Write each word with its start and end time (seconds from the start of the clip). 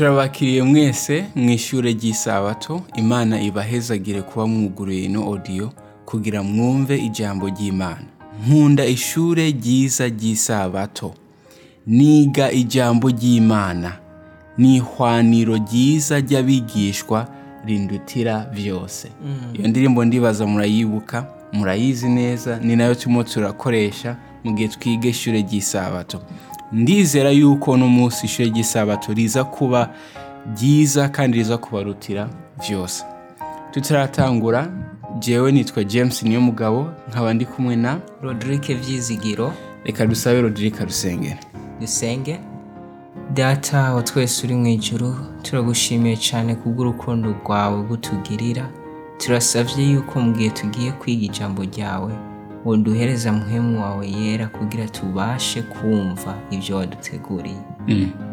turabakiriye 0.00 0.62
mwese 0.62 1.24
mu 1.34 1.50
ishure 1.50 1.92
ry'isabato 1.92 2.80
imana 2.96 3.40
ibahezagire 3.42 4.22
kuba 4.22 4.46
mwuguruye 4.46 5.04
ino 5.04 5.30
odiyo 5.30 5.72
kugira 6.06 6.42
mwumve 6.42 6.96
ijambo 6.98 7.48
ry'imana. 7.48 8.06
Nkunda 8.46 8.84
ishure 8.86 9.50
ryiza 9.50 10.08
ry'isabato. 10.08 11.14
Niga 11.86 12.52
ijambo 12.52 13.08
ry'imana. 13.10 13.92
Ni 14.58 14.76
ihwaniro 14.76 15.56
ryiza 15.56 16.20
ry'abigishwa 16.20 17.28
rindutira 17.66 18.46
vyose. 18.54 19.08
Iyo 19.54 19.68
ndirimbo 19.68 20.04
ndibaza 20.04 20.46
murayibuka 20.46 21.26
murayizi 21.52 22.08
neza 22.08 22.58
ni 22.58 22.76
na 22.76 22.84
yo 22.84 22.94
turimo 22.94 23.22
turakoresha 23.24 24.16
mu 24.44 24.52
gihe 24.52 24.68
twiga 24.68 25.08
ishure 25.08 25.42
ry'isabato. 25.42 26.22
Ndizera 26.72 27.30
yuko 27.30 27.70
uno 27.72 27.88
munsi 27.88 28.26
ishure 28.26 28.48
ry'isabato 28.48 29.12
riza 29.12 29.44
kuba 29.44 29.90
ryiza 30.56 31.08
kandi 31.08 31.38
riza 31.38 31.58
kubarutira 31.58 32.28
vyose. 32.68 33.04
Tutaratangura 33.70 34.68
jewe 35.18 35.52
nitwa 35.52 35.84
james 35.84 36.22
niyo 36.22 36.40
mugabo 36.40 36.86
nkaba 37.08 37.34
ndi 37.34 37.44
kumwe 37.46 37.76
na 37.76 38.00
Rodrigue 38.22 38.74
Vyizigiro. 38.74 39.52
Reka 39.84 40.06
dusabe 40.06 40.40
rodirika 40.40 40.84
rusengera 40.84 41.38
dusenge 41.80 42.40
data 43.34 43.94
wa 43.94 44.02
twese 44.02 44.46
uri 44.46 44.54
mu 44.54 44.66
ijuru 44.66 45.16
turagushimiye 45.42 46.16
cyane 46.16 46.54
kubw'urukundo 46.54 47.30
rwawe 47.44 47.82
gutugirira 47.82 48.68
turasavye 49.18 49.90
yuko 49.90 50.20
mu 50.20 50.32
gihe 50.32 50.50
tugiye 50.50 50.92
kwiga 50.92 51.24
ijambo 51.26 51.62
ryawe 51.64 52.12
woduhereza 52.64 53.32
muhemu 53.32 53.82
wawe 53.82 54.08
yera 54.10 54.46
kugira 54.48 54.88
tubashe 54.88 55.62
kumva 55.62 56.34
ibyo 56.50 56.76
waduteguriye. 56.76 57.56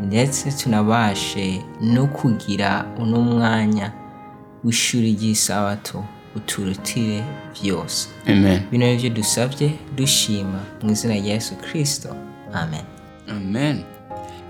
Ndetse 0.06 0.52
tunabashe 0.52 1.62
no 1.82 2.08
kugira 2.08 2.86
uno 3.00 3.22
mwanya 3.22 3.92
w'ishuri 4.64 5.12
ry'isabato 5.14 6.04
uturutire 6.36 7.24
byose 7.62 8.10
bino 8.72 8.86
ni 8.86 8.98
byo 8.98 9.10
dusabye 9.10 9.72
dushima 9.96 10.60
mu 10.84 10.92
izina 10.92 11.14
rya 11.14 11.34
yesu 11.34 11.56
kirisito 11.56 12.16
amen. 12.54 12.82
Amen. 13.30 13.84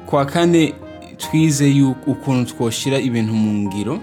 Kwa 0.06 0.26
kane 0.26 0.74
twize 1.18 1.70
yuko 1.70 2.12
ukuntu 2.12 2.52
twoshira 2.54 2.98
ibintu 3.00 3.34
mu 3.34 3.54
ngiro 3.68 4.00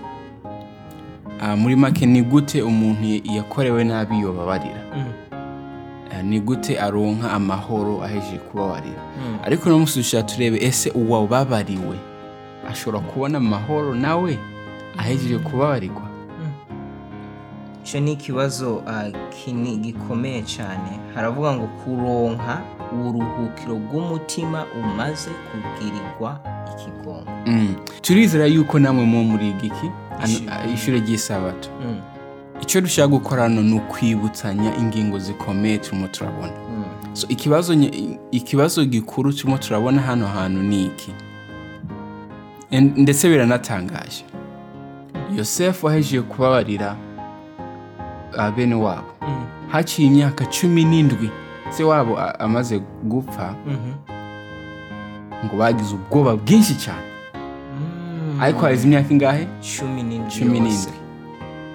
Ah, 1.40 1.56
muri 1.56 1.76
make 1.76 2.06
ni 2.06 2.22
gute 2.22 2.62
umuntu 2.62 3.20
yakorewe 3.36 3.84
nabi 3.84 4.20
yobabarira? 4.20 4.80
Ah, 4.96 5.04
ni 6.22 6.40
gute 6.40 6.80
aronka 6.80 7.30
amahoro 7.32 8.02
ahejeje 8.04 8.38
kubabarira. 8.38 9.02
Ariko 9.44 9.68
no 9.68 9.78
musi 9.78 9.98
dushaka 9.98 10.22
turebe 10.22 10.58
ese 10.64 10.90
uwababariwe 10.90 11.96
ashobora 12.70 13.02
kubona 13.02 13.38
amahoro 13.38 13.94
nawe 13.94 14.38
ahejeje 14.98 15.38
kubabarirwa 15.38 16.02
icyo 17.84 18.00
ni 18.00 18.12
ikibazo 18.12 18.82
ah, 18.86 19.10
gikomeye 19.80 20.42
cyane 20.42 20.98
haravuga 21.14 21.52
ngo 21.52 21.66
kuronka 21.84 22.62
uburuhukiro 22.92 23.76
bw'umutima 23.76 24.64
umaze 24.80 25.30
kubwirirwa 25.30 26.40
ikigongo. 26.72 27.30
Mm. 27.46 27.74
turizera 28.00 28.46
yuko 28.46 28.78
namwe 28.78 29.04
mu 29.04 29.24
muri 29.24 29.50
igiki 29.50 29.90
Ishure. 30.24 30.72
ishure 30.74 30.98
ry'isabato. 30.98 31.68
Icyo 32.62 32.80
dushaka 32.80 33.08
gukora 33.08 33.42
hano 33.42 33.62
ni 33.62 33.74
ukwibutsanya 33.74 34.76
ingingo 34.76 35.18
zikomeye 35.18 35.78
turimo 35.78 36.08
turabona. 36.08 36.52
Mm, 36.70 36.84
so 37.12 37.26
ikibazo 38.30 38.84
gikuru 38.84 39.32
turimo 39.32 39.58
turabona 39.58 40.02
hano 40.02 40.26
hantu 40.26 40.62
ni 40.62 40.84
iki? 40.86 41.12
Ndetse 42.96 43.28
biranatangaje 43.28 44.24
yosefu 45.36 45.88
ahejeje 45.88 46.22
kubabarira 46.22 46.96
ah, 48.38 48.50
bene 48.50 48.74
wabo. 48.74 49.14
Mm, 49.22 49.44
haciye 49.68 50.08
imyaka 50.08 50.44
cumi 50.46 50.84
n'indwi 50.84 51.30
se 51.70 51.84
wabo 51.84 52.18
amaze 52.18 52.80
gupfa 53.04 53.54
mhm. 53.66 53.92
ngo 55.46 55.56
bagize 55.56 55.94
ubwoba 55.94 56.36
bwinshi 56.36 56.74
cyane. 56.74 57.06
Ariko 58.40 58.60
haheze 58.60 58.84
imyaka 58.86 59.10
ingahe? 59.14 59.46
Cumi 60.38 60.60
n'indwi. 60.60 61.03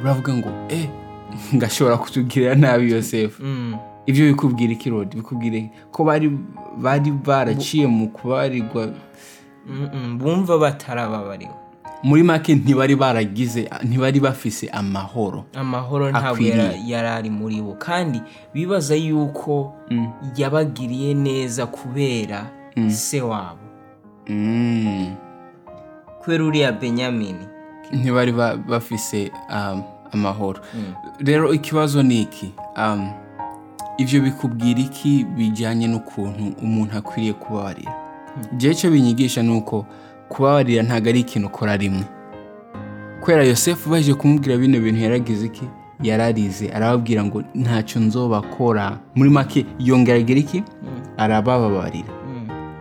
Uravuga 0.01 0.33
ngo 0.33 0.49
eh 0.69 0.89
ngashobora 1.55 1.97
kutugirira 1.97 2.55
nabi 2.55 2.91
yosefu 2.91 3.43
Mm, 3.43 3.75
ibyo 4.05 4.25
bikubwira 4.27 4.73
ikirori 4.73 5.09
bikubwira 5.15 5.57
iki? 5.57 5.69
ko 5.91 6.03
bari 6.03 7.11
baraciye 7.11 7.87
mu 7.87 8.07
kubarirwa 8.09 8.93
mm, 9.67 9.89
mm, 9.93 10.17
bumva 10.17 10.57
batarababariwe. 10.57 11.51
Muri 12.03 12.23
make 12.23 12.55
ntibari 12.55 12.95
baragize 12.95 13.69
ntibari 13.83 14.19
bafise 14.19 14.69
amahoro 14.71 15.45
amahoro 15.53 16.09
ntabwo 16.11 16.43
yari 16.87 17.07
ari 17.07 17.29
muri 17.29 17.61
bo. 17.61 17.73
Kandi 17.75 18.21
bibaza 18.53 18.95
yuko 18.95 19.73
yabagiriye 20.37 21.13
neza 21.13 21.65
kubera 21.67 22.47
se 22.89 23.21
wabo. 23.21 23.59
Mm. 24.27 25.15
kubera 26.23 26.43
uriya 26.43 26.71
benyamini 26.71 27.45
ntibari 27.91 28.31
ba- 28.31 28.57
bafise 28.57 29.31
um, 29.49 29.83
amahoro. 30.13 30.61
Rero 31.19 31.53
ikibazo 31.53 32.03
ni 32.03 32.21
iki? 32.21 32.53
Um, 32.77 33.09
ibyo 33.97 34.21
bikubwira 34.21 34.79
iki 34.79 35.23
bijyanye 35.37 35.87
n'ukuntu 35.87 36.53
umuntu 36.61 36.97
akwiriye 36.97 37.33
kubabarira? 37.33 37.91
Igihe 38.53 38.73
cyo 38.75 38.91
binyigisha 38.91 39.43
ni 39.43 39.51
uko 39.57 39.85
kubabarira 40.29 40.83
ntabwo 40.83 41.09
ari 41.09 41.19
ikintu 41.19 41.47
ukora 41.47 41.77
rimwe. 41.77 42.05
Kubera 43.21 43.43
yosefu 43.43 43.89
baje 43.89 44.13
kumubwira 44.13 44.57
bino 44.57 44.79
bintu 44.79 45.01
yaragize 45.01 45.45
iki? 45.45 45.65
Yararize. 46.03 46.69
Arababwira 46.71 47.23
ngo 47.23 47.43
ntacyo 47.55 48.01
nzobakora. 48.01 48.97
Muri 49.15 49.29
make 49.29 49.65
yongera 49.79 50.17
agira 50.17 50.39
iki? 50.39 50.63
Arabababarira. 51.17 52.07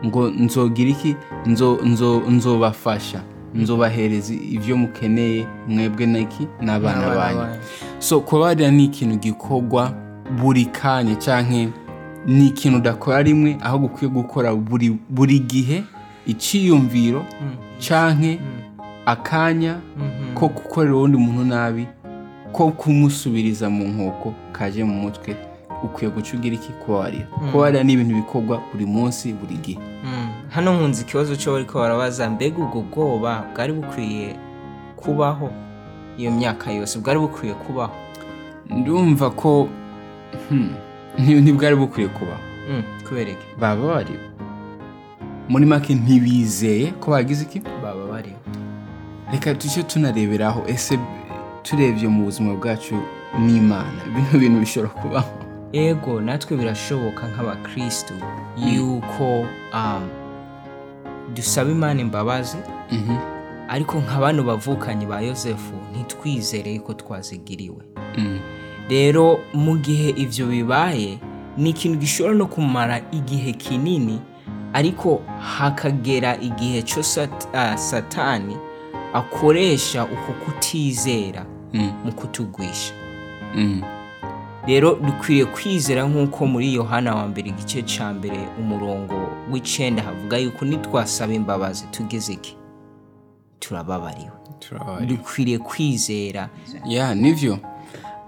Ngo 0.07 0.31
nzogira 0.31 0.91
iki? 0.91 1.17
Nzo 1.47 1.79
nzo 1.85 2.23
nzobafasha. 2.31 3.21
Nzobahereza 3.55 4.35
ibyo 4.35 4.77
mukeneye 4.77 5.47
mwebwe 5.69 6.07
niki 6.07 6.47
n'abana 6.61 7.15
banyu 7.17 7.41
so 7.99 8.21
kubabarira 8.21 8.71
ni 8.71 8.85
ikintu 8.85 9.17
gikorwa 9.17 9.93
buri 10.41 10.65
kanya 10.65 11.15
cyangwa 11.15 11.71
ni 12.27 12.47
ikintu 12.47 12.79
udakora 12.79 13.23
rimwe 13.23 13.57
ahubwo 13.61 13.87
ukwiye 13.87 14.11
gukora 14.13 14.55
buri 14.55 14.97
buri 15.11 15.39
gihe 15.39 15.83
icyiyumviro 16.27 17.25
cyangwa 17.79 18.37
akanya 19.07 19.77
ko 20.35 20.49
gukorera 20.49 20.95
uwundi 20.97 21.17
muntu 21.19 21.45
nabi 21.45 21.87
ko 22.53 22.71
kumusubiriza 22.71 23.71
mu 23.71 23.85
nkoko 23.89 24.35
kaje 24.53 24.85
mu 24.85 24.95
mutwe. 24.95 25.37
Ukwiye 25.85 26.11
guca 26.11 26.33
ugira 26.37 26.55
iki 26.55 26.73
kubabarira 26.73 27.27
kubabarira 27.51 27.83
ni 27.85 27.93
ibintu 27.93 28.15
bikorwa 28.15 28.61
buri 28.73 28.87
munsi 28.87 29.33
buri 29.33 29.55
gihe. 29.63 29.79
Mm, 30.05 30.29
hano 30.51 30.75
nkunze 30.75 31.03
ikibazo 31.03 31.37
cyo 31.37 31.53
bariko 31.53 31.79
barabaza 31.79 32.31
mbega 32.31 32.59
ubwo 32.59 32.81
bwoba 32.83 33.45
bwari 33.55 33.73
bukwiye 33.73 34.37
kubaho? 34.97 35.51
Iyo 36.19 36.31
myaka 36.31 36.73
yose 36.73 36.99
bwari 36.99 37.19
bukwiye 37.21 37.55
kubaho? 37.55 37.93
Ndumva 38.71 39.31
ko 39.31 39.69
hmm, 40.49 40.71
nti- 41.19 41.41
ntibwari 41.41 41.77
bukwiye 41.77 42.09
kubaho. 42.09 42.41
Mm, 42.71 42.83
kubera 43.09 43.31
iki? 43.31 43.47
Bababariwe 43.61 44.21
muri 45.49 45.65
make 45.67 45.95
ntibizeye 45.95 46.87
ko 47.01 47.11
bagize 47.11 47.43
iki? 47.45 47.61
Baba 47.83 48.05
bariho. 48.11 48.37
Reka 49.33 49.55
tujye 49.55 49.83
tunareberaho 49.83 50.63
ese 50.67 50.99
turebye 51.63 52.09
mu 52.09 52.25
buzima 52.25 52.55
bwacu 52.55 52.95
n'imana? 53.41 54.01
Bino 54.15 54.39
bintu 54.41 54.61
bishobora 54.61 54.93
kubaho. 54.93 55.29
Ego 55.73 56.21
natwe 56.21 56.57
birashoboka 56.57 57.29
nk'abakristu 57.29 58.15
yuko 58.75 59.41
um, 59.75 60.09
dusaba 61.35 61.71
imana 61.71 62.01
imbabazi 62.01 62.57
Mhm. 62.93 63.17
ariko 63.69 63.99
nka 63.99 64.21
bano 64.21 64.43
bavukanye 64.43 65.07
ba 65.07 65.21
yosefu 65.21 65.75
ntitwizere 65.93 66.75
yuko 66.75 66.95
twazigiriwe 66.95 67.83
Mm. 68.19 68.39
rero 68.89 69.41
mu 69.55 69.77
gihe 69.79 70.11
ibyo 70.11 70.47
bibaye 70.47 71.19
ni 71.57 71.71
ikintu 71.71 71.99
gishobora 71.99 72.35
no 72.35 72.47
kumara 72.47 73.01
igihe 73.13 73.53
kinini 73.53 74.21
ariko 74.73 75.21
hakagera 75.41 76.37
igihe 76.41 76.83
cyo 76.83 77.03
ah, 77.55 77.77
satani 77.77 78.57
akoresha 79.13 80.05
uko 80.05 80.33
kutizera 80.45 81.45
Mm. 81.75 81.93
mu 82.05 82.13
kutugwisha 82.13 82.93
Mm. 83.55 83.83
Rero 84.69 84.95
dukwiriye 84.95 85.45
kwizera 85.45 86.05
nk'uko 86.05 86.47
muri 86.47 86.75
yohana 86.75 87.15
wa 87.17 87.25
mbere 87.29 87.49
igice 87.49 87.83
cya 87.83 88.13
mbere 88.13 88.39
umurongo 88.61 89.17
w'icyenda 89.51 90.03
havuga 90.03 90.37
yuko 90.39 90.65
nitwasaba 90.65 91.33
imbabazi 91.33 91.87
tugize 91.91 92.33
iki 92.33 92.57
turababariwe. 93.61 94.31
Dukwiriye 95.07 95.59
kwizera. 95.59 96.49
Ya 96.85 97.15
nivyo? 97.15 97.59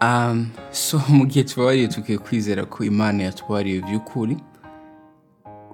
Um, 0.02 0.48
so 0.70 1.00
mu 1.08 1.26
gihe 1.26 1.44
tubabariye 1.44 1.88
tukwiye 1.88 2.18
kwizera 2.18 2.64
ko 2.64 2.84
imana 2.84 3.22
yatubariye 3.22 3.80
by'ukuri? 3.82 4.36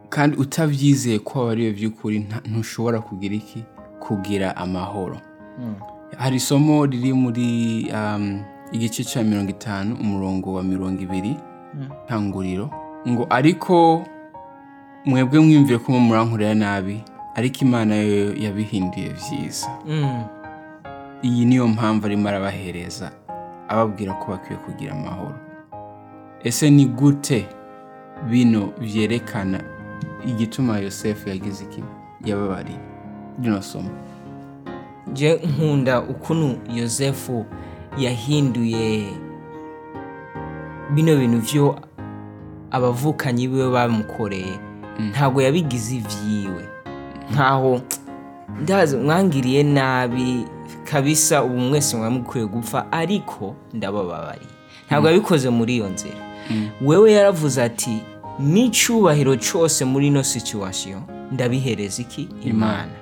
Kandi 0.08 0.36
utabyizeye 0.36 1.18
ko 1.18 1.38
wabariwe 1.40 1.72
by'ukuri 1.72 2.26
ntushobora 2.44 3.00
kugira 3.00 3.34
iki? 3.34 3.64
Kugira 4.00 4.56
amahoro. 4.56 5.20
Hari 6.18 6.36
isomo 6.36 6.86
riri 6.86 7.12
muri 7.12 7.46
um, 7.94 8.42
igice 8.72 9.04
cya 9.04 9.22
mirongo 9.22 9.50
itanu 9.50 9.96
umurongo 10.00 10.52
wa 10.52 10.62
mirongo 10.62 11.02
ibiri 11.02 11.36
ntanguriro. 12.06 12.70
Ngo 13.08 13.26
ariko 13.30 14.02
mwebwe 15.04 15.40
mwiyumvire 15.40 15.78
ko 15.78 15.92
murankurira 15.92 16.54
nabi 16.54 17.02
ariko 17.34 17.56
imana 17.64 17.94
yo 17.94 18.34
yabihinduye 18.34 19.10
byiza 19.14 19.68
Mm. 19.86 20.24
iyi 21.22 21.44
niyo 21.44 21.68
mpamvu 21.68 22.06
arimo 22.06 22.28
arabahereza 22.28 23.10
ababwira 23.68 24.12
ko 24.14 24.30
bakwiye 24.32 24.58
kugira 24.60 24.92
amahoro. 24.92 25.34
Ese 26.44 26.70
ni 26.70 26.84
gute 26.86 27.46
bino 28.30 28.72
byerekana 28.80 29.60
igituma 30.26 30.78
yosefu 30.78 31.28
yagize 31.28 31.64
yababariye 32.24 32.78
rino 33.42 33.62
somo. 33.62 33.90
Je 35.12 35.34
nkunda 35.46 36.00
ukuntu 36.02 36.58
yosefu 36.74 37.46
yahinduye 37.98 39.06
bino 40.94 41.16
bintu 41.16 41.38
byo 41.43 41.78
abavukanyi 42.70 43.48
biwe 43.48 43.70
bamukoreye. 43.70 44.58
Ntabwo 45.10 45.43
yabigize 45.43 45.96
ibyiwe 45.96 46.64
nkaho 47.32 47.81
ndazi 48.62 48.96
mwangiriye 48.96 49.62
nabi 49.62 50.44
kabisa 50.84 51.43
ubu 51.44 51.58
mwese 51.58 51.96
mwamukwiye 51.96 52.46
gupfa 52.46 52.93
ariko 52.93 53.54
ndabababariye 53.75 54.50
ntabwo 54.87 55.08
yabikoze 55.08 55.50
muri 55.50 55.75
iyo 55.76 55.88
nzira. 55.88 56.16
Wewe 56.84 57.12
yaravuze 57.12 57.62
ati 57.62 57.99
n'icyubahiro 58.40 59.37
cyose 59.37 59.84
muri 59.84 60.06
ino 60.06 60.22
situwasiyo 60.22 61.02
ndabihereza 61.32 62.02
iki? 62.02 62.28
Imana. 62.44 62.92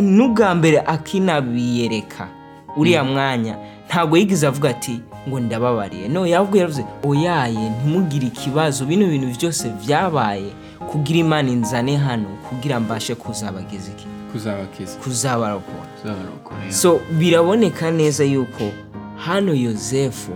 N'ubwa 0.00 0.54
mbere 0.54 0.80
akinabiyereka. 0.80 2.28
Uriya 2.76 3.04
mwanya 3.04 3.56
ntabwo 3.88 4.16
yigeze 4.16 4.46
avuga 4.46 4.70
ati 4.70 5.00
ngo 5.28 5.40
ndababariye. 5.40 6.08
No 6.08 6.26
yabwo 6.26 6.56
yaravuze 6.56 6.84
oyaye 7.04 7.70
ntimugire 7.70 8.26
ikibazo. 8.26 8.84
Bino 8.86 9.06
bintu 9.06 9.26
byose 9.38 9.70
byabaye 9.86 10.50
kugira 10.90 11.18
imana 11.18 11.50
inzane 11.50 11.96
hano 11.96 12.28
kugira 12.48 12.80
mbashe 12.80 13.14
kuzabageza 13.14 13.90
iki? 13.90 14.06
Kuzabakiza. 14.32 14.96
Kuzabarokora. 14.98 15.86
Kuzabarokora 16.02 16.72
so 16.72 17.00
biraboneka 17.18 17.90
neza 17.90 18.24
yuko 18.24 18.70
hano 19.16 19.54
yosefu 19.54 20.32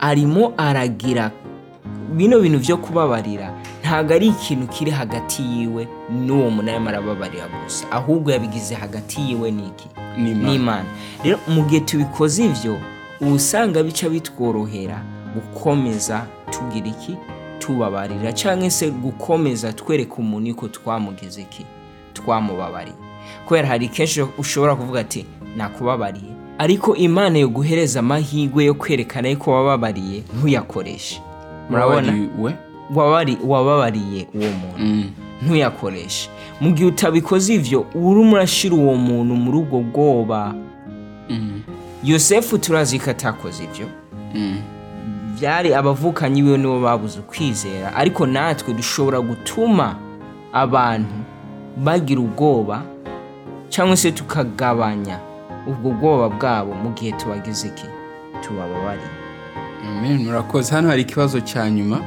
arimo 0.00 0.52
aragira 0.56 1.30
bino 2.16 2.40
bintu 2.40 2.58
byo 2.58 2.76
kubabarira 2.76 3.52
ntabwo 3.90 4.14
ari 4.14 4.26
ikintu 4.26 4.66
kiri 4.66 4.90
hagati 4.90 5.42
yiwe 5.42 5.88
n'uwo 6.10 6.50
muntu 6.50 6.70
arimo 6.70 6.88
arababarira 6.88 7.48
gusa. 7.64 7.90
Ahubwo 7.92 8.30
yabigize 8.30 8.74
hagati 8.74 9.20
yiwe 9.20 9.50
n'iki? 9.50 9.88
N'Imana. 10.18 10.84
rero 11.24 11.38
mu 11.48 11.62
gihe 11.66 11.80
tubikoze 11.80 12.44
ibyo 12.46 12.78
uba 13.20 13.30
usanga 13.34 13.82
bica 13.82 14.08
bitworohera 14.08 15.02
gukomeza 15.34 16.26
tugira 16.50 16.86
iki? 16.86 17.16
Tubabarira. 17.58 18.32
Cyangwa 18.32 18.70
se 18.70 18.90
gukomeza 18.90 19.72
twereka 19.72 20.14
umuntu 20.22 20.48
yuko 20.48 20.68
twamugeze 20.68 21.42
iki? 21.42 21.66
Twamubabariye. 22.14 22.96
Kubera 23.46 23.68
hari 23.68 23.88
kenshi 23.88 24.22
ushobora 24.38 24.76
kuvuga 24.76 25.00
ati 25.00 25.26
nakubabariye. 25.56 26.30
Ariko 26.58 26.94
imana 26.96 27.38
yo 27.38 27.48
guhereza 27.48 28.00
amahirwe 28.00 28.64
yo 28.64 28.74
kwerekana 28.74 29.28
yuko 29.28 29.50
wababariye 29.52 30.22
ntuyakoreshe. 30.38 31.20
Murabona? 31.70 32.12
Wababariye 32.94 34.26
uwo 34.34 34.50
muntu. 34.50 34.78
Mm. 34.78 35.10
ntuyakoreshe. 35.42 36.28
Mu 36.60 36.70
gihe 36.72 36.88
utabikoze 36.88 37.54
ibyo 37.54 37.86
urimo 37.94 38.32
urashyira 38.32 38.74
uwo 38.76 38.94
muntu 38.96 39.34
muri 39.36 39.56
ubwo 39.58 39.80
bwoba. 39.80 40.54
Mm. 41.30 41.62
yosefu 42.04 42.58
turazi 42.58 42.98
ko 42.98 43.10
atakoze 43.10 43.64
ibyo 43.64 43.86
Mm. 44.34 44.58
byari 45.40 45.74
abavukanyi 45.74 46.42
biwe 46.42 46.58
nibo 46.58 46.80
babuze 46.80 47.18
ukwizera. 47.20 47.94
Ariko 47.96 48.26
natwe 48.26 48.74
dushobora 48.74 49.20
gutuma 49.20 49.96
abantu 50.52 51.14
bagira 51.76 52.20
ubwoba 52.20 52.82
cyangwa 53.68 53.96
se 53.96 54.12
tukagabanya 54.12 55.18
ubwo 55.66 55.90
bwoba 55.92 56.28
bwabo 56.28 56.74
mu 56.74 56.90
gihe 56.94 57.12
tubagize 57.12 57.68
iki? 57.68 57.86
Tubababariye. 58.42 59.10
Murakoze. 60.24 60.74
Hano 60.74 60.88
hari 60.88 61.02
ikibazo 61.02 61.40
cya 61.40 61.70
nyuma. 61.70 62.00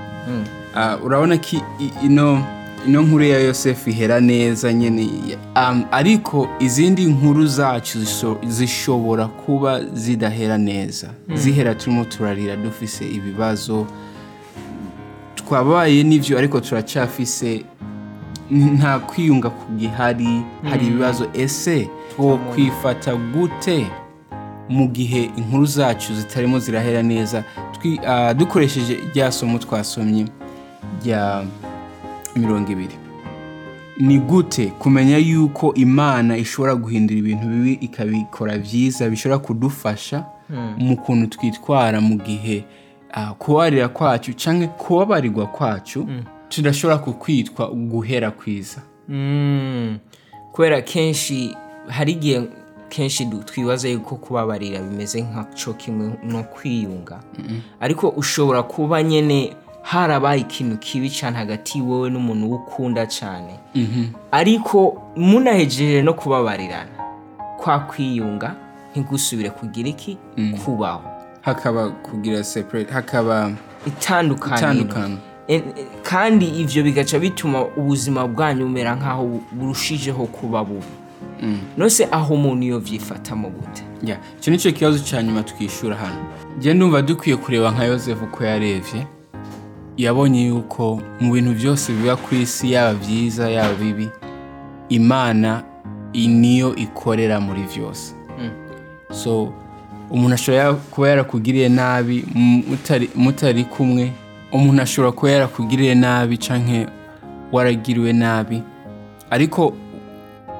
Urabona 1.03 1.37
ko 1.37 1.57
ino 2.03 2.43
ino 2.87 3.01
nkuru 3.01 3.23
ya 3.23 3.39
yosefu 3.39 3.89
ihera 3.89 4.19
neza 4.19 4.73
nyine 4.73 5.09
Um, 5.55 5.83
ariko 5.91 6.49
izindi 6.59 7.05
nkuru 7.05 7.45
zacu 7.47 7.99
zisho- 7.99 8.37
zishobora 8.47 9.25
kuba 9.27 9.83
zidahera 9.93 10.57
neza. 10.57 11.07
Zihera 11.33 11.75
turimo 11.75 12.05
turarira 12.05 12.55
dufise 12.55 13.05
ibibazo. 13.05 13.85
Twabaye 15.35 16.03
n'ibyo 16.03 16.37
ariko 16.37 16.59
turacyafise 16.59 17.63
nta 18.51 18.99
kwiyunga 18.99 19.49
ku 19.49 19.71
gihari 19.77 20.41
hari 20.63 20.87
ibibazo. 20.87 21.27
Ese 21.33 21.87
two 22.15 22.37
kwifata 22.37 23.15
gute 23.15 23.87
mu 24.69 24.87
gihe 24.87 25.29
inkuru 25.37 25.65
zacu 25.65 26.13
zitarimo 26.15 26.59
zirahera 26.59 27.03
neza? 27.03 27.43
Ah, 28.07 28.33
dukoresheje 28.33 28.99
rya 29.13 29.31
somo 29.31 29.57
twasomye. 29.59 30.25
Rya 31.03 31.43
mirongo 32.35 32.71
ibiri 32.71 32.95
ni 33.97 34.19
gute 34.19 34.65
kumenya 34.67 35.17
yuko 35.17 35.73
imana 35.73 36.37
ishobora 36.37 36.75
guhindura 36.75 37.19
ibintu 37.19 37.47
bibi 37.47 37.73
ikabikora 37.73 38.57
byiza 38.57 39.09
bishobora 39.09 39.39
kudufasha 39.39 40.25
mu 40.77 40.97
kuntu 40.97 41.27
twitwara 41.27 42.01
mu 42.01 42.15
gihe 42.17 42.63
ah, 43.11 43.33
kubabarira 43.33 43.87
kwacu 43.87 44.33
cyangwa 44.33 44.67
kubabarirwa 44.67 45.47
kwacu 45.47 46.07
tudashobora 46.49 46.97
kukwitwa 46.97 47.67
guhera 47.71 48.31
kwiza. 48.31 48.81
Mm. 49.09 49.97
kubera 50.51 50.81
kenshi 50.81 51.55
hari 51.87 52.11
igihe 52.11 52.41
kenshi 52.89 53.25
twibaza 53.25 53.89
yuko 53.89 54.15
kubabarira 54.15 54.79
bimeze 54.79 55.21
nkaco 55.21 55.73
kimwe 55.73 56.13
no 56.23 56.43
kwiyunga. 56.43 57.19
Ariko 57.79 58.09
ushobora 58.09 58.63
kuba 58.63 59.03
nyine 59.03 59.53
harabaye 59.83 60.41
ikintu 60.41 60.77
kibi 60.77 61.09
cyane 61.09 61.37
hagati 61.37 61.81
wowe 61.81 62.09
n'umuntu 62.09 62.55
ukunda 62.55 63.05
cyane 63.05 63.59
ariko 64.31 65.01
munahejeje 65.15 66.01
no 66.01 66.13
kubabarirana. 66.13 66.89
Kwa 67.59 67.79
kwiyunga 67.79 68.55
ntigusubire 68.91 69.49
kugira 69.49 69.89
iki? 69.89 70.17
Kubaho. 70.65 71.01
Hakaba 71.41 71.89
kugira 71.89 72.43
separate 72.43 72.91
hakaba 72.93 73.51
itandukaniro 73.87 74.57
itandukano 74.71 75.17
E- 75.47 75.55
e- 75.55 75.63
kandi 76.03 76.45
ivyo 76.45 76.83
bigaca 76.83 77.19
bituma 77.19 77.65
ubuzima 77.75 78.27
bwanyu 78.27 78.63
bumera 78.65 78.95
nk'aho 78.95 79.23
bu- 79.27 79.43
burushijeho 79.51 80.25
kuba 80.25 80.63
bubi. 80.63 80.85
Nose 81.77 82.07
aho 82.11 82.33
umuntu 82.33 82.63
yovyifatamo 82.65 83.49
gute. 83.49 83.83
Ya, 84.03 84.17
icyo 84.39 84.51
ni 84.51 84.57
cyo 84.57 84.71
kibazo 84.71 84.99
cya 85.03 85.23
nyuma 85.23 85.43
twishyura 85.43 85.95
hano. 85.95 86.23
Njye 86.57 86.73
ndumva 86.73 87.01
dukwiye 87.01 87.37
kureba 87.37 87.71
nka 87.71 87.83
yosefu 87.85 88.23
uko 88.25 88.43
yarebye 88.43 89.07
yabonye 89.97 90.47
yuko 90.47 91.01
mu 91.19 91.33
bintu 91.33 91.53
byose 91.53 91.93
biba 91.93 92.15
ku 92.15 92.35
isi 92.35 92.71
yaba 92.71 92.93
byiza 92.93 93.49
yaba 93.49 93.73
bibi 93.73 94.09
imana 94.89 95.63
niyo 96.13 96.75
ikorera 96.75 97.39
muri 97.39 97.63
byose. 97.75 98.13
So 99.11 99.53
umuntu 100.11 100.33
ashobora 100.35 100.73
kuba 100.73 101.09
yarakugiriye 101.09 101.69
nabi 101.69 102.25
mu- 102.33 102.63
mutari- 102.69 103.09
mutari 103.15 103.63
kumwe 103.65 104.11
umuntu 104.51 104.81
ashobora 104.81 105.11
kuba 105.11 105.31
yarakugiriye 105.31 105.95
nabi 105.95 106.37
cyangwa 106.37 106.89
waragiriwe 107.51 108.13
nabi. 108.13 108.61
Ariko 109.29 109.73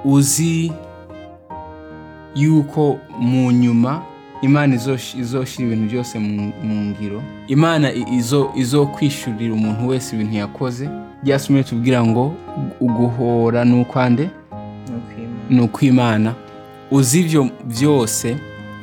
uzi 0.06 0.72
yuko 2.36 2.98
mu 3.20 3.52
nyuma 3.52 4.02
imana 4.44 4.76
izosh- 4.76 5.16
izoshyira 5.20 5.68
ibintu 5.72 5.86
byose 5.92 6.20
mu 6.20 6.76
ngiro. 6.92 7.24
Imana 7.48 7.88
izo 7.94 8.52
izo 8.56 8.86
kwishyurira 8.86 9.54
umuntu 9.54 9.88
wese 9.88 10.16
ibintu 10.16 10.36
yakoze. 10.44 10.90
Byasumye 11.24 11.64
tubwira 11.64 12.04
ngo 12.06 12.34
uguhora 12.80 13.66
ni 13.66 13.82
ukwande 13.82 14.30
ni 15.50 15.62
ukwimana 15.62 16.34
uzi 16.92 17.20
ibyo 17.22 17.50
byose 17.66 18.36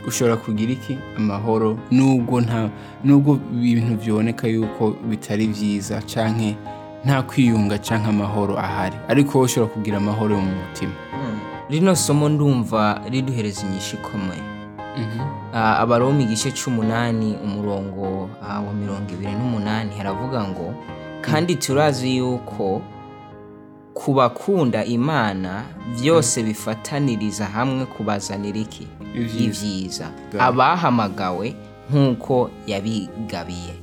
ushobora 0.09 0.37
kugira 0.37 0.73
iki? 0.73 0.99
Amahoro. 1.17 1.79
Nubwo 1.90 2.40
nta 2.40 2.71
nubwo 3.05 3.38
ibintu 3.62 3.97
biboneka 4.05 4.49
yuko 4.49 4.97
bitari 5.11 5.47
byiza 5.47 6.02
cyangwa 6.02 6.52
nta 7.05 7.23
kwiyunga 7.23 7.79
cyangwa 7.79 8.09
amahoro 8.09 8.59
ahari. 8.59 8.97
Ariko 9.09 9.38
wowe 9.38 9.45
ushobora 9.47 9.73
kugira 9.73 9.97
amahoro 9.97 10.35
yo 10.35 10.40
mu 10.40 10.52
mutima. 10.61 10.93
Rino 11.71 11.95
somo 11.97 12.29
ndumva 12.29 13.00
riduhereza 13.11 13.62
inyishu 13.67 13.97
ikomeye. 13.97 14.43
Ah, 14.97 15.39
abaroma 15.54 16.23
igice 16.23 16.50
cy'umunani 16.52 17.37
umurongo 17.45 18.30
ah, 18.42 18.61
wa 18.61 18.73
mirongo 18.73 19.12
ibiri 19.12 19.33
n'umunani 19.33 19.90
haravuga 19.99 20.45
ngo 20.49 20.75
kandi 21.21 21.54
turazi 21.57 22.16
yuko 22.16 22.83
ku 23.95 24.14
bakunda 24.14 24.85
imana 24.85 25.64
byose 26.00 26.42
bifataniriza 26.42 27.45
hamwe 27.47 27.87
kubazanira 27.87 28.59
iki 28.59 28.87
Ibyiza. 29.14 30.07
abahamagawe 30.38 31.54
nk'uko 31.90 32.50
yabigabiye 32.66 33.75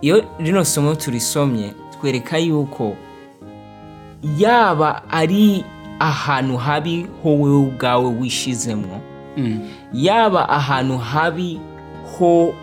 iyo 0.00 0.24
rino 0.40 0.64
somo 0.64 0.94
turisomye 0.94 1.72
twereka 2.00 2.38
yuko 2.38 2.96
yaba 4.38 5.02
ari 5.12 5.64
ahantu 5.98 6.56
habi 6.56 7.06
wowe 7.24 7.50
ubwawe 7.56 8.06
wishizemwo 8.20 8.96
Mm. 8.96 9.15
Yaba 9.92 10.48
ahantu 10.48 10.98
habi 10.98 11.60
ho 12.18 12.54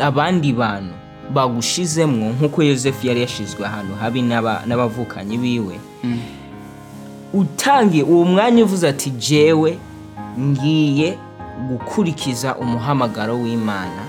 abandi 0.00 0.52
bantu 0.52 0.94
bagushizemwo 1.34 2.30
nk'uko 2.34 2.62
yosefu 2.62 3.06
yari 3.06 3.20
yashizwe 3.20 3.66
ahantu 3.66 3.94
habi 4.00 4.22
n'aba- 4.22 4.62
n'abavukanyi 4.66 5.38
biwe. 5.38 5.76
Utangiye 7.32 8.02
uwo 8.02 8.24
mwanya 8.24 8.64
uvuze 8.64 8.88
ati 8.88 9.10
jewe 9.10 9.78
ngiye 10.38 11.18
gukurikiza 11.68 12.56
umuhamagaro 12.56 13.34
w'imana 13.42 14.02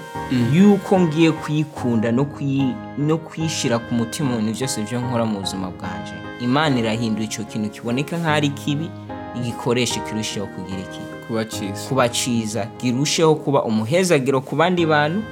yuko 0.53 0.99
ngiye 0.99 1.31
kuyikunda 1.31 2.11
no 2.11 2.23
kuyi- 2.25 2.73
no 2.97 3.17
kuyishyira 3.17 3.79
ku 3.79 3.93
mutima 3.93 4.29
mu 4.29 4.37
bintu 4.41 4.53
byose 4.57 4.81
byo 4.83 4.99
nkora 4.99 5.25
mu 5.25 5.39
buzima 5.39 5.67
bwanje. 5.69 6.13
Imana 6.41 6.79
irahindura 6.79 7.23
icyo 7.27 7.43
kintu 7.45 7.69
kiboneka 7.69 8.17
nk'aho 8.17 8.35
ari 8.35 8.49
kibi 8.49 8.89
igikoresha 9.37 9.99
kirushaho 10.01 10.47
kugira 10.47 10.79
iki 10.81 11.01
kuba 11.31 11.45
cyiza. 11.45 11.87
Kuba 11.89 12.09
cyiza. 12.09 12.67
Girusheho 12.81 13.35
kuba 13.35 13.63
umuhezagiro 13.63 14.41
ku 14.43 14.55
bandi 14.55 14.85
bantu 14.85 15.23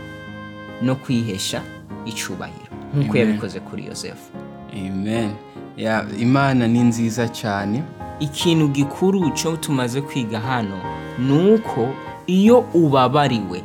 no 0.82 0.96
kwihesha 0.96 1.62
icyubahiro. 2.06 2.72
Nk'uko 2.96 3.18
yabikoze 3.18 3.60
kuri 3.60 3.86
yosefu. 3.86 4.32
Amen. 4.74 5.32
Ya, 5.78 6.06
imana 6.20 6.68
ni 6.68 6.80
nziza 6.80 7.28
cyane. 7.28 7.84
Ikintu 8.20 8.68
gikuru 8.68 9.30
cyo 9.36 9.58
tumaze 9.58 10.02
kwiga 10.02 10.40
hano 10.40 10.80
ni 11.20 11.54
uko 11.54 11.90
iyo 12.28 12.60
ubabariwe 12.74 13.64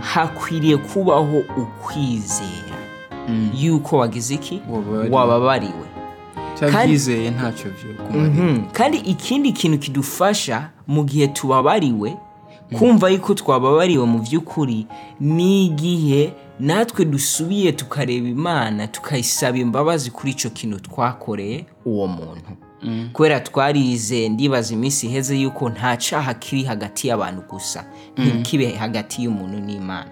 hakwiriye 0.00 0.76
kubaho 0.76 1.38
ukwizera. 1.56 2.76
Yuko 3.54 3.96
wagize 3.98 4.34
iki? 4.34 4.62
Wababariwe. 5.10 5.86
Cyabyizeye 6.58 7.30
ntacyo 7.30 7.70
Mhm. 8.14 8.62
kandi 8.72 8.96
ikindi 8.98 9.52
kintu 9.52 9.78
kidufasha 9.78 10.70
mu 10.86 11.04
gihe 11.04 11.28
tubabariwe 11.28 12.16
kumva 12.78 13.08
yuko 13.10 13.34
twababariwe 13.34 14.04
mu 14.06 14.18
by'ukuri 14.18 14.86
ni 15.20 15.66
igihe 15.66 16.32
natwe 16.60 17.04
dusubiye 17.04 17.72
tukareba 17.72 18.28
imana 18.28 18.86
tukayisaba 18.88 19.58
imbabazi 19.58 20.10
kuri 20.10 20.32
icyo 20.32 20.50
kintu 20.50 20.80
twakoreye 20.80 21.64
uwo 21.84 22.06
muntu. 22.06 22.50
Kubera 23.12 23.40
twarize 23.40 24.28
ndibaza 24.28 24.74
iminsi 24.74 25.06
iheze 25.06 25.36
yuko 25.40 25.68
nta 25.70 25.96
cyaha 25.96 26.34
kiri 26.34 26.64
hagati 26.64 27.08
y'abantu 27.08 27.42
gusa. 27.50 27.84
Ntikibe 28.18 28.70
hagati 28.74 29.22
y'umuntu 29.24 29.58
n'imana. 29.60 30.10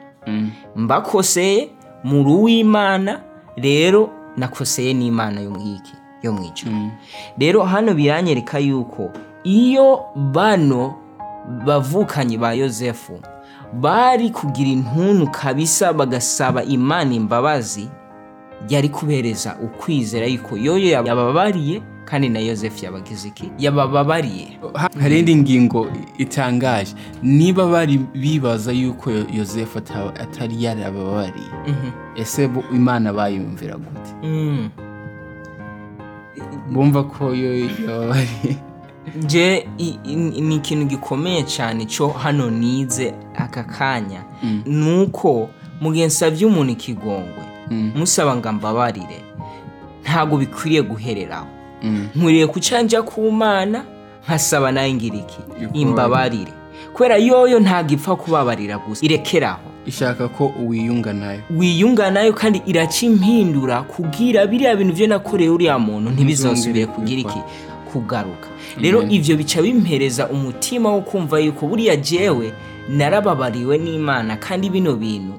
Mbakoseye 0.76 1.68
muri 2.04 2.30
uw'imana 2.30 3.20
rero 3.56 4.10
nakoseye 4.36 4.94
n'imana 4.94 5.40
yo 5.40 5.50
mu 5.50 5.60
iki 5.76 5.92
yo 6.24 6.32
mu 6.32 6.44
ijuru 6.44 6.90
rero 7.38 7.62
hano 7.62 7.94
biranyereka 7.94 8.58
yuko 8.58 9.10
iyo 9.44 10.00
bano 10.32 10.94
bavukanyi 11.66 12.38
ba 12.38 12.52
yosefu 12.54 13.20
bari 13.72 14.30
kugira 14.30 14.70
intuntu 14.70 15.26
kabisa 15.30 15.92
bagasaba 15.92 16.64
imana 16.64 17.14
imbabazi 17.14 17.88
yari 18.68 18.88
kubereza 18.88 19.56
ukwizera 19.62 20.26
yuko 20.26 20.56
yoyo 20.56 20.88
yababariye 20.90 21.82
kandi 22.04 22.28
na 22.28 22.38
yosefu 22.38 22.84
yabagize 22.84 23.28
iki? 23.28 23.50
Yabababariye. 23.58 24.58
Ha- 24.74 24.90
hari 25.00 25.18
indi 25.18 25.36
ngingo 25.36 25.86
itangaje. 26.18 26.94
Niba 27.22 27.66
bari 27.66 27.98
bibaza 27.98 28.72
yuko 28.72 29.10
Yo- 29.10 29.26
yosefu 29.32 29.78
ata- 29.78 30.14
atari 30.20 30.64
yarababariye 30.64 31.48
ese 32.16 32.48
bo 32.48 32.62
imana 32.72 33.12
bayumvira 33.12 33.76
gute? 33.76 34.12
Mm. 34.22 34.68
Bumva 36.70 37.02
ko 37.04 37.34
yo 37.34 37.54
i- 40.04 40.40
ni 40.40 40.54
ikintu 40.56 40.86
gikomeye 40.86 41.42
cyane 41.42 41.86
cyo 41.86 42.08
hano 42.08 42.50
nize 42.50 43.14
aka 43.36 43.62
kanya. 43.64 44.22
Ni 44.66 45.02
uko 45.02 45.48
mu 45.80 45.92
gihe 45.92 46.06
nsabye 46.06 46.46
umuntu 46.46 46.72
ikigongwe. 46.72 47.44
Musaba 47.96 48.36
ngo 48.36 48.48
ambabarire. 48.48 49.20
Ntabwo 50.02 50.36
bikwiriye 50.38 50.82
guhereraho. 50.82 51.46
Nkwiriye 52.16 52.46
kucanja 52.46 53.02
ku 53.02 53.30
mana 53.32 53.84
nkasaba 54.24 54.72
na 54.72 54.86
yo 54.86 54.94
ngira 54.94 55.16
iki 55.16 55.38
imbabarire. 55.80 56.52
Kubera 56.92 57.16
yoyo 57.16 57.60
ntabwo 57.60 57.92
ipfa 57.94 58.16
kubabarira 58.16 58.78
gusa. 58.78 59.04
Irekeraho. 59.04 59.68
Ishaka 59.86 60.28
ko 60.28 60.52
wiyunga 60.66 61.12
na 61.12 61.32
yo. 61.32 61.40
Wiyunga 61.50 62.10
na 62.10 62.22
yo 62.22 62.32
kandi 62.32 62.62
iraca 62.66 63.02
impindura 63.06 63.82
kubwira 63.82 64.46
biriya 64.46 64.76
bintu 64.76 64.94
byo 64.94 65.06
nakoreye 65.06 65.50
uriya 65.50 65.78
muntu 65.78 66.10
ntibizosubire 66.10 66.86
kugira 66.86 67.20
iki? 67.20 67.38
Kugaruka. 67.92 68.48
Rero 68.80 69.02
ibyo 69.02 69.36
bica 69.36 69.62
bimpereza 69.62 70.28
umutima 70.28 70.90
wo 70.90 71.00
kumva 71.00 71.38
yuko 71.38 71.66
buriya 71.66 71.96
jewe 71.96 72.52
narababariwe 72.88 73.78
n'imana 73.78 74.36
kandi 74.36 74.70
bino 74.70 74.96
bintu 74.96 75.34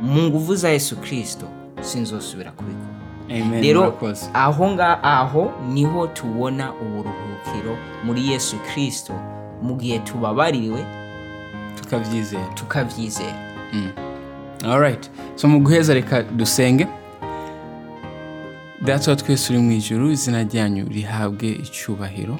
mu 0.00 0.22
nguvu 0.22 0.54
za 0.56 0.68
yesu 0.70 0.96
kirisito 0.96 1.46
sinzosubira 1.80 2.50
kubikora. 2.50 2.96
Amen 3.30 3.62
rero 3.62 3.94
aho 4.34 4.70
nga 4.70 5.02
aho 5.02 5.52
ni 5.72 5.84
ho 5.84 6.06
tubona 6.06 6.72
uburuhukiro 6.72 7.76
muri 8.04 8.30
yesu 8.30 8.56
kirisito 8.74 9.12
mu 9.62 9.76
gihe 9.76 9.98
tubabariwe 9.98 10.84
tukabyizera. 11.76 12.44
tukabyizera. 12.54 13.55
Alright 14.64 15.10
so 15.36 15.48
mu 15.48 15.60
guheza 15.60 15.94
reka 15.94 16.22
dusenge. 16.22 16.86
Data 18.84 19.10
wa 19.10 19.16
twese 19.16 19.52
uri 19.52 19.62
mu 19.62 19.72
ijuru 19.72 20.10
izina 20.10 20.42
ryanyu 20.42 20.84
rihabwe 20.88 21.48
icyubahiro. 21.48 22.38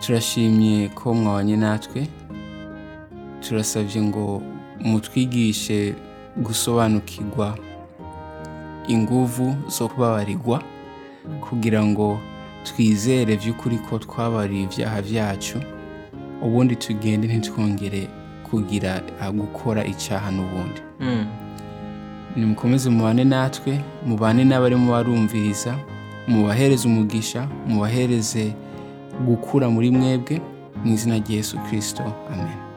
Turashimye 0.00 0.88
ko 0.88 1.14
mwabanye 1.14 1.56
natwe. 1.56 2.06
Turasabye 3.40 4.02
ngo 4.02 4.42
mutwigishe 4.80 5.94
gusobanukirwa 6.36 7.58
inguvu 8.88 9.56
zo 9.68 9.88
kubabarirwa 9.88 10.62
kugira 11.40 11.84
ngo 11.84 12.18
twizere 12.64 13.36
by'ukuri 13.36 13.78
ko 13.78 13.98
twabariye 13.98 14.62
ibyaha 14.64 15.02
byacu 15.02 15.58
ubundi 16.42 16.76
tugende 16.76 17.26
ntitwongere 17.28 18.08
kugira 18.50 19.00
gukora 19.32 19.84
icyaha 19.84 20.30
n'ubundi. 20.30 20.80
Mm. 21.00 21.26
nimukomeze 22.36 22.90
mubane 22.90 23.24
natwe 23.24 23.80
mubane 24.06 24.44
n'abarimo 24.44 24.92
barumviriza 24.92 25.74
mubahereze 26.28 26.86
umugisha 26.88 27.48
mubahereze 27.66 28.52
gukura 29.26 29.66
muri 29.70 29.90
mwebwe 29.90 30.40
mu 30.84 30.92
izina 30.94 31.18
rya 31.18 31.36
yesu 31.36 31.58
kirisito 31.66 32.02
amen. 32.32 32.69